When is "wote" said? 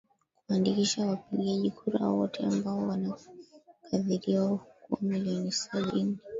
2.07-2.43